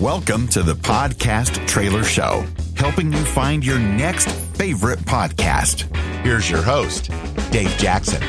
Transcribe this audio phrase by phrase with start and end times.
[0.00, 2.44] Welcome to the Podcast Trailer Show,
[2.76, 5.84] helping you find your next favorite podcast.
[6.22, 7.10] Here's your host,
[7.50, 8.22] Dave Jackson.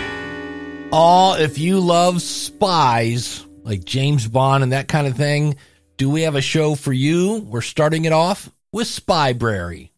[0.93, 5.57] Oh, if you love spies like James Bond and that kind of thing,
[5.97, 7.39] do we have a show for you?
[7.41, 9.89] We're starting it off with Spybrary.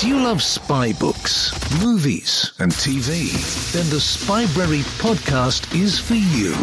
[0.00, 3.30] Do you love spy books, movies, and TV?
[3.72, 6.56] Then the Spybrary podcast is for you.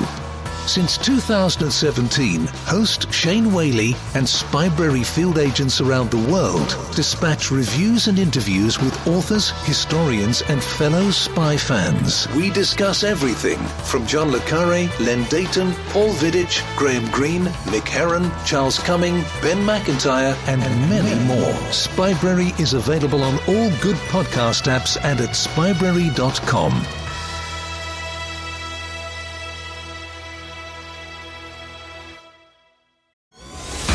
[0.70, 8.20] Since 2017, host Shane Whaley and Spybrary field agents around the world dispatch reviews and
[8.20, 12.28] interviews with authors, historians, and fellow spy fans.
[12.36, 18.32] We discuss everything from John Le Carre, Len Deighton, Paul Vidich, Graham Greene, Mick Herron,
[18.46, 21.54] Charles Cumming, Ben Macintyre, and many more.
[21.72, 27.09] Spybrary is available on all good podcast apps and at spybrary.com.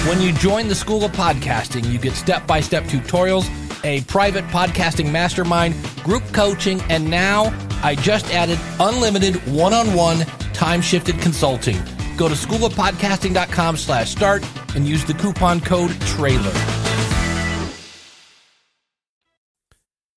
[0.06, 3.48] When you join the School of Podcasting, you get step by step tutorials,
[3.84, 7.44] a private podcasting mastermind, group coaching, and now
[7.82, 10.18] I just added unlimited one on one
[10.52, 11.78] time shifted consulting.
[12.18, 14.46] Go to schoolofpodcasting.com slash start
[14.76, 16.52] and use the coupon code trailer.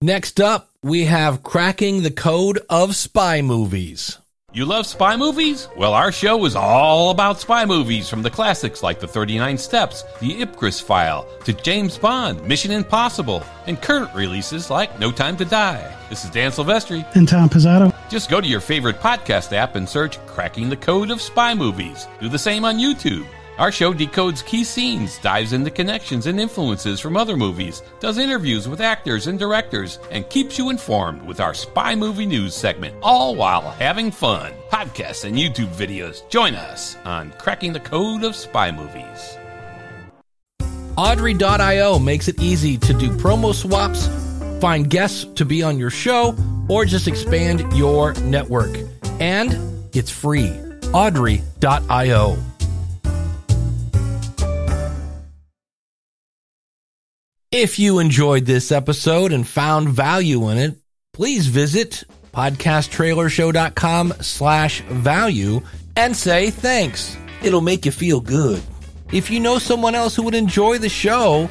[0.01, 4.17] Next up, we have cracking the code of spy movies.
[4.57, 5.67] You love spy movies?
[5.77, 10.01] Well, our show is all about spy movies from the classics like The 39 Steps,
[10.19, 15.45] The Ipcress File, to James Bond, Mission Impossible, and current releases like No Time to
[15.45, 15.95] Die.
[16.09, 17.05] This is Dan Silvestri.
[17.15, 17.93] And Tom Pizzato.
[18.09, 22.07] Just go to your favorite podcast app and search Cracking the Code of Spy Movies.
[22.19, 23.27] Do the same on YouTube.
[23.57, 28.67] Our show decodes key scenes, dives into connections and influences from other movies, does interviews
[28.67, 33.35] with actors and directors, and keeps you informed with our spy movie news segment, all
[33.35, 34.53] while having fun.
[34.71, 36.27] Podcasts and YouTube videos.
[36.29, 39.37] Join us on Cracking the Code of Spy Movies.
[40.95, 44.07] Audry.io makes it easy to do promo swaps,
[44.61, 46.35] find guests to be on your show,
[46.69, 48.75] or just expand your network.
[49.19, 50.49] And it's free.
[50.93, 52.37] Audry.io.
[57.51, 60.75] If you enjoyed this episode and found value in it,
[61.13, 62.03] please visit
[62.33, 65.61] podcasttrailershow.com slash value
[65.95, 67.15] and say thanks.
[67.41, 68.61] It'll make you feel good.
[69.13, 71.47] If you know someone else who would enjoy the show,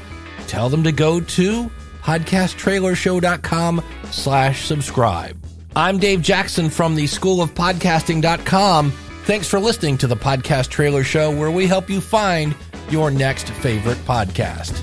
[0.49, 1.71] tell them to go to
[2.03, 5.43] podcasttrailershow.com slash subscribe.
[5.75, 8.91] I'm Dave Jackson from the School of Podcasting.com.
[9.25, 12.55] Thanks for listening to the Podcast Trailer Show, where we help you find
[12.91, 14.83] your next favorite podcast.